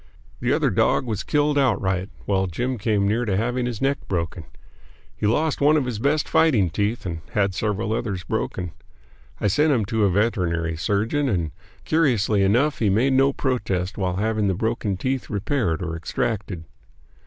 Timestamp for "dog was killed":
0.71-1.59